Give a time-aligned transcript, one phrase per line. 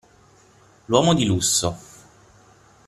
[0.87, 1.77] L'uomo di lusso.